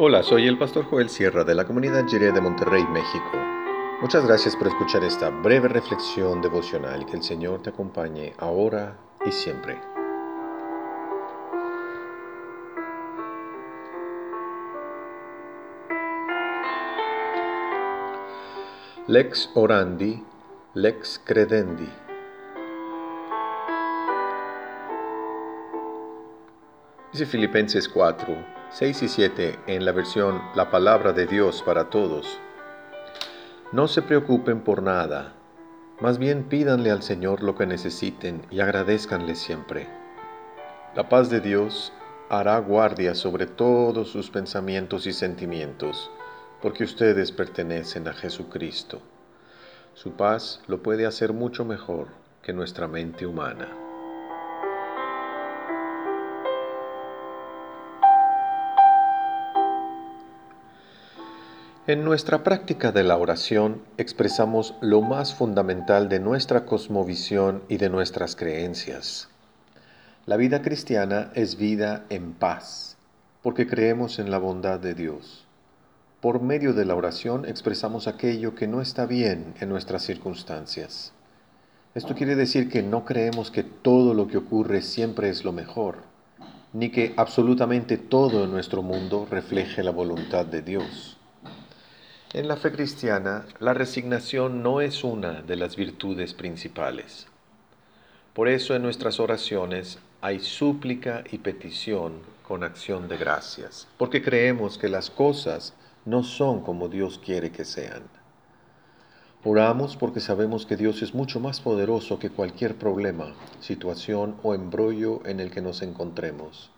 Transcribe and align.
Hola, 0.00 0.22
soy 0.22 0.46
el 0.46 0.56
pastor 0.56 0.84
Joel 0.84 1.08
Sierra 1.08 1.42
de 1.42 1.56
la 1.56 1.66
comunidad 1.66 2.06
Jiré 2.06 2.30
de 2.30 2.40
Monterrey, 2.40 2.84
México. 2.86 3.32
Muchas 4.00 4.24
gracias 4.24 4.54
por 4.54 4.68
escuchar 4.68 5.02
esta 5.02 5.28
breve 5.28 5.66
reflexión 5.66 6.40
devocional. 6.40 7.04
Que 7.04 7.16
el 7.16 7.22
Señor 7.24 7.62
te 7.62 7.70
acompañe 7.70 8.32
ahora 8.38 8.96
y 9.26 9.32
siempre. 9.32 9.80
Lex 19.08 19.50
orandi, 19.54 20.22
lex 20.74 21.20
credendi. 21.24 21.88
Dice 27.10 27.26
Filipenses 27.26 27.88
4, 27.88 28.57
6 28.70 29.02
y 29.02 29.08
7 29.08 29.58
en 29.66 29.86
la 29.86 29.92
versión 29.92 30.42
La 30.54 30.70
palabra 30.70 31.14
de 31.14 31.26
Dios 31.26 31.62
para 31.64 31.88
todos. 31.88 32.38
No 33.72 33.88
se 33.88 34.02
preocupen 34.02 34.60
por 34.60 34.82
nada, 34.82 35.32
más 36.00 36.18
bien 36.18 36.44
pídanle 36.44 36.90
al 36.90 37.02
Señor 37.02 37.42
lo 37.42 37.54
que 37.54 37.64
necesiten 37.64 38.42
y 38.50 38.60
agradezcanle 38.60 39.36
siempre. 39.36 39.88
La 40.94 41.08
paz 41.08 41.30
de 41.30 41.40
Dios 41.40 41.94
hará 42.28 42.58
guardia 42.58 43.14
sobre 43.14 43.46
todos 43.46 44.10
sus 44.10 44.30
pensamientos 44.30 45.06
y 45.06 45.14
sentimientos, 45.14 46.10
porque 46.60 46.84
ustedes 46.84 47.32
pertenecen 47.32 48.06
a 48.06 48.12
Jesucristo. 48.12 49.00
Su 49.94 50.12
paz 50.12 50.60
lo 50.66 50.82
puede 50.82 51.06
hacer 51.06 51.32
mucho 51.32 51.64
mejor 51.64 52.08
que 52.42 52.52
nuestra 52.52 52.86
mente 52.86 53.24
humana. 53.24 53.87
En 61.88 62.04
nuestra 62.04 62.44
práctica 62.44 62.92
de 62.92 63.02
la 63.02 63.16
oración 63.16 63.80
expresamos 63.96 64.74
lo 64.82 65.00
más 65.00 65.34
fundamental 65.34 66.10
de 66.10 66.20
nuestra 66.20 66.66
cosmovisión 66.66 67.62
y 67.66 67.78
de 67.78 67.88
nuestras 67.88 68.36
creencias. 68.36 69.30
La 70.26 70.36
vida 70.36 70.60
cristiana 70.60 71.30
es 71.34 71.56
vida 71.56 72.04
en 72.10 72.34
paz, 72.34 72.98
porque 73.42 73.66
creemos 73.66 74.18
en 74.18 74.30
la 74.30 74.36
bondad 74.36 74.78
de 74.78 74.94
Dios. 74.94 75.46
Por 76.20 76.42
medio 76.42 76.74
de 76.74 76.84
la 76.84 76.94
oración 76.94 77.46
expresamos 77.46 78.06
aquello 78.06 78.54
que 78.54 78.68
no 78.68 78.82
está 78.82 79.06
bien 79.06 79.54
en 79.58 79.70
nuestras 79.70 80.02
circunstancias. 80.02 81.14
Esto 81.94 82.14
quiere 82.14 82.36
decir 82.36 82.68
que 82.68 82.82
no 82.82 83.06
creemos 83.06 83.50
que 83.50 83.62
todo 83.62 84.12
lo 84.12 84.28
que 84.28 84.36
ocurre 84.36 84.82
siempre 84.82 85.30
es 85.30 85.42
lo 85.42 85.52
mejor, 85.52 86.02
ni 86.74 86.90
que 86.90 87.14
absolutamente 87.16 87.96
todo 87.96 88.44
en 88.44 88.50
nuestro 88.50 88.82
mundo 88.82 89.26
refleje 89.30 89.82
la 89.82 89.90
voluntad 89.90 90.44
de 90.44 90.60
Dios. 90.60 91.17
En 92.34 92.46
la 92.46 92.56
fe 92.56 92.70
cristiana, 92.70 93.46
la 93.58 93.72
resignación 93.72 94.62
no 94.62 94.82
es 94.82 95.02
una 95.02 95.40
de 95.40 95.56
las 95.56 95.76
virtudes 95.76 96.34
principales. 96.34 97.26
Por 98.34 98.48
eso 98.48 98.74
en 98.74 98.82
nuestras 98.82 99.18
oraciones 99.18 99.98
hay 100.20 100.40
súplica 100.40 101.24
y 101.30 101.38
petición 101.38 102.20
con 102.46 102.64
acción 102.64 103.08
de 103.08 103.16
gracias, 103.16 103.88
porque 103.96 104.20
creemos 104.20 104.76
que 104.76 104.90
las 104.90 105.08
cosas 105.08 105.72
no 106.04 106.22
son 106.22 106.60
como 106.60 106.90
Dios 106.90 107.18
quiere 107.18 107.50
que 107.50 107.64
sean. 107.64 108.02
Oramos 109.42 109.96
porque 109.96 110.20
sabemos 110.20 110.66
que 110.66 110.76
Dios 110.76 111.00
es 111.00 111.14
mucho 111.14 111.40
más 111.40 111.62
poderoso 111.62 112.18
que 112.18 112.28
cualquier 112.28 112.74
problema, 112.74 113.32
situación 113.60 114.36
o 114.42 114.52
embrollo 114.52 115.22
en 115.24 115.40
el 115.40 115.50
que 115.50 115.62
nos 115.62 115.80
encontremos. 115.80 116.70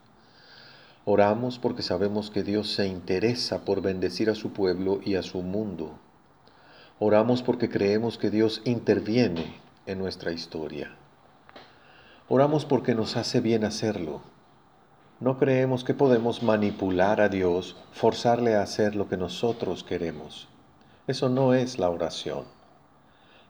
Oramos 1.12 1.58
porque 1.58 1.82
sabemos 1.82 2.30
que 2.30 2.44
Dios 2.44 2.72
se 2.72 2.86
interesa 2.86 3.64
por 3.64 3.82
bendecir 3.82 4.30
a 4.30 4.36
su 4.36 4.52
pueblo 4.52 5.00
y 5.04 5.16
a 5.16 5.24
su 5.24 5.42
mundo. 5.42 5.98
Oramos 7.00 7.42
porque 7.42 7.68
creemos 7.68 8.16
que 8.16 8.30
Dios 8.30 8.62
interviene 8.64 9.56
en 9.86 9.98
nuestra 9.98 10.30
historia. 10.30 10.94
Oramos 12.28 12.64
porque 12.64 12.94
nos 12.94 13.16
hace 13.16 13.40
bien 13.40 13.64
hacerlo. 13.64 14.20
No 15.18 15.36
creemos 15.36 15.82
que 15.82 15.94
podemos 15.94 16.44
manipular 16.44 17.20
a 17.20 17.28
Dios, 17.28 17.76
forzarle 17.90 18.54
a 18.54 18.62
hacer 18.62 18.94
lo 18.94 19.08
que 19.08 19.16
nosotros 19.16 19.82
queremos. 19.82 20.46
Eso 21.08 21.28
no 21.28 21.54
es 21.54 21.80
la 21.80 21.90
oración. 21.90 22.44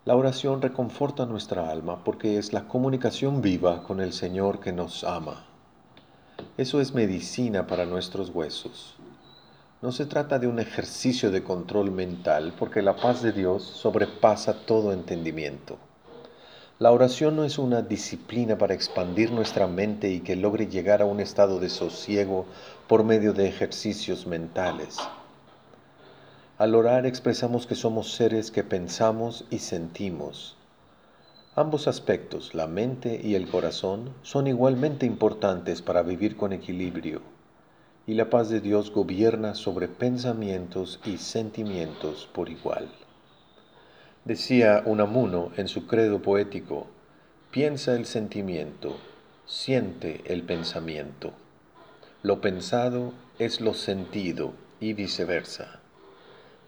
La 0.07 0.17
oración 0.17 0.63
reconforta 0.63 1.27
nuestra 1.27 1.69
alma 1.69 2.05
porque 2.05 2.39
es 2.39 2.55
la 2.55 2.67
comunicación 2.67 3.43
viva 3.43 3.83
con 3.83 4.01
el 4.01 4.15
Señor 4.15 4.61
que 4.61 4.73
nos 4.73 5.05
ama. 5.05 5.50
Eso 6.61 6.79
es 6.79 6.93
medicina 6.93 7.67
para 7.67 7.87
nuestros 7.87 8.29
huesos. 8.35 8.95
No 9.81 9.93
se 9.93 10.05
trata 10.05 10.39
de 10.39 10.47
un 10.47 10.59
ejercicio 10.59 11.31
de 11.31 11.43
control 11.43 11.91
mental, 11.91 12.53
porque 12.59 12.83
la 12.83 12.97
paz 12.97 13.23
de 13.23 13.33
Dios 13.33 13.63
sobrepasa 13.63 14.53
todo 14.67 14.93
entendimiento. 14.93 15.79
La 16.79 16.93
oración 16.93 17.35
no 17.35 17.45
es 17.45 17.57
una 17.57 17.81
disciplina 17.81 18.59
para 18.59 18.75
expandir 18.75 19.33
nuestra 19.33 19.69
mente 19.69 20.11
y 20.11 20.21
que 20.21 20.37
logre 20.37 20.67
llegar 20.67 21.01
a 21.01 21.07
un 21.07 21.21
estado 21.21 21.61
de 21.61 21.71
sosiego 21.71 22.45
por 22.89 23.05
medio 23.05 23.33
de 23.33 23.49
ejercicios 23.49 24.27
mentales. 24.27 24.99
Al 26.59 26.75
orar 26.75 27.07
expresamos 27.07 27.67
que 27.67 27.75
somos 27.75 28.13
seres 28.13 28.51
que 28.51 28.65
pensamos 28.65 29.47
y 29.49 29.61
sentimos, 29.61 30.59
Ambos 31.57 31.89
aspectos, 31.89 32.55
la 32.55 32.69
mente 32.69 33.21
y 33.25 33.35
el 33.35 33.49
corazón, 33.49 34.15
son 34.23 34.47
igualmente 34.47 35.05
importantes 35.05 35.83
para 35.83 36.03
vivir 36.03 36.37
con 36.37 36.53
equilibrio, 36.53 37.23
y 38.07 38.15
la 38.15 38.31
paz 38.31 38.51
de 38.51 38.61
Dios 38.61 38.93
gobierna 38.93 39.57
sobre 39.57 39.89
pensamientos 39.89 41.01
y 41.05 41.19
sentimientos 41.19 42.29
por 42.33 42.51
igual. 42.51 42.89
Decía 44.25 44.85
Unamuno 44.87 45.51
en 45.57 45.67
su 45.67 45.89
credo 45.89 46.23
poético, 46.23 46.87
piensa 47.51 47.97
el 47.97 48.07
sentimiento, 48.07 48.97
siente 49.45 50.21
el 50.27 50.45
pensamiento. 50.45 51.33
Lo 52.23 52.41
pensado 52.41 53.13
es 53.41 53.61
lo 53.61 53.75
sentido 53.75 54.53
y 54.79 54.93
viceversa. 54.93 55.81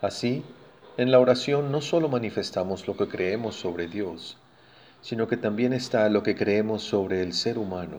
Así, 0.00 0.42
en 0.96 1.12
la 1.12 1.20
oración 1.20 1.70
no 1.70 1.80
solo 1.80 2.08
manifestamos 2.08 2.88
lo 2.88 2.96
que 2.96 3.06
creemos 3.06 3.54
sobre 3.54 3.86
Dios, 3.86 4.38
sino 5.02 5.28
que 5.28 5.36
también 5.36 5.72
está 5.72 6.08
lo 6.08 6.22
que 6.22 6.34
creemos 6.34 6.82
sobre 6.82 7.22
el 7.22 7.34
ser 7.34 7.58
humano. 7.58 7.98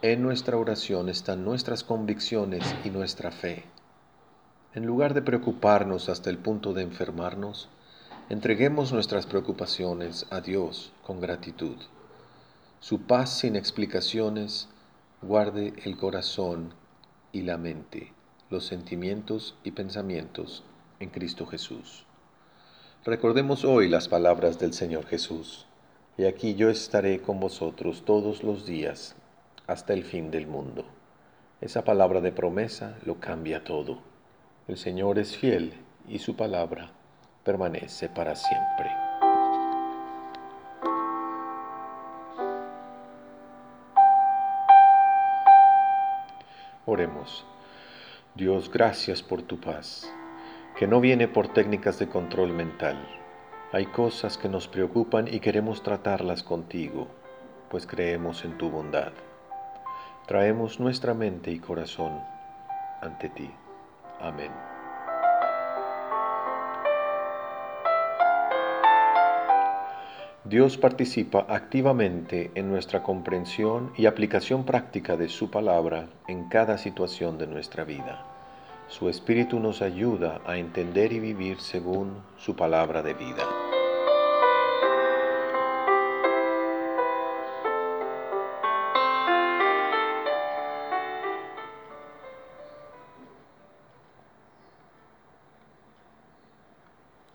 En 0.00 0.22
nuestra 0.22 0.56
oración 0.56 1.08
están 1.08 1.44
nuestras 1.44 1.84
convicciones 1.84 2.62
y 2.84 2.90
nuestra 2.90 3.32
fe. 3.32 3.64
En 4.74 4.86
lugar 4.86 5.12
de 5.12 5.22
preocuparnos 5.22 6.08
hasta 6.08 6.30
el 6.30 6.38
punto 6.38 6.72
de 6.72 6.82
enfermarnos, 6.82 7.68
entreguemos 8.28 8.92
nuestras 8.92 9.26
preocupaciones 9.26 10.26
a 10.30 10.40
Dios 10.40 10.92
con 11.04 11.20
gratitud. 11.20 11.76
Su 12.80 13.02
paz 13.02 13.38
sin 13.38 13.56
explicaciones 13.56 14.68
guarde 15.20 15.74
el 15.84 15.96
corazón 15.96 16.74
y 17.32 17.42
la 17.42 17.58
mente, 17.58 18.12
los 18.50 18.66
sentimientos 18.66 19.56
y 19.64 19.72
pensamientos 19.72 20.62
en 21.00 21.10
Cristo 21.10 21.44
Jesús. 21.46 22.04
Recordemos 23.04 23.64
hoy 23.64 23.88
las 23.88 24.08
palabras 24.08 24.58
del 24.58 24.74
Señor 24.74 25.06
Jesús. 25.06 25.67
Y 26.18 26.24
aquí 26.24 26.56
yo 26.56 26.68
estaré 26.68 27.20
con 27.20 27.38
vosotros 27.38 28.04
todos 28.04 28.42
los 28.42 28.66
días 28.66 29.14
hasta 29.68 29.92
el 29.92 30.02
fin 30.02 30.32
del 30.32 30.48
mundo. 30.48 30.84
Esa 31.60 31.84
palabra 31.84 32.20
de 32.20 32.32
promesa 32.32 32.98
lo 33.06 33.20
cambia 33.20 33.62
todo. 33.62 34.00
El 34.66 34.76
Señor 34.78 35.20
es 35.20 35.36
fiel 35.36 35.74
y 36.08 36.18
su 36.18 36.34
palabra 36.34 36.90
permanece 37.44 38.08
para 38.08 38.34
siempre. 38.34 38.90
Oremos. 46.84 47.46
Dios, 48.34 48.72
gracias 48.72 49.22
por 49.22 49.42
tu 49.42 49.60
paz, 49.60 50.12
que 50.76 50.88
no 50.88 51.00
viene 51.00 51.28
por 51.28 51.46
técnicas 51.52 52.00
de 52.00 52.08
control 52.08 52.52
mental 52.52 52.96
hay 53.70 53.86
cosas 53.86 54.38
que 54.38 54.48
nos 54.48 54.66
preocupan 54.66 55.28
y 55.28 55.40
queremos 55.40 55.82
tratarlas 55.82 56.42
contigo, 56.42 57.06
pues 57.70 57.86
creemos 57.86 58.44
en 58.44 58.56
tu 58.56 58.70
bondad. 58.70 59.12
Traemos 60.26 60.80
nuestra 60.80 61.12
mente 61.12 61.50
y 61.50 61.58
corazón 61.58 62.20
ante 63.02 63.28
ti. 63.28 63.50
Amén. 64.20 64.50
Dios 70.44 70.78
participa 70.78 71.44
activamente 71.46 72.50
en 72.54 72.70
nuestra 72.70 73.02
comprensión 73.02 73.92
y 73.98 74.06
aplicación 74.06 74.64
práctica 74.64 75.18
de 75.18 75.28
su 75.28 75.50
palabra 75.50 76.08
en 76.26 76.48
cada 76.48 76.78
situación 76.78 77.36
de 77.36 77.46
nuestra 77.46 77.84
vida. 77.84 78.37
Su 78.88 79.10
Espíritu 79.10 79.60
nos 79.60 79.82
ayuda 79.82 80.40
a 80.46 80.56
entender 80.56 81.12
y 81.12 81.20
vivir 81.20 81.60
según 81.60 82.22
su 82.38 82.56
palabra 82.56 83.02
de 83.02 83.12
vida. 83.12 83.77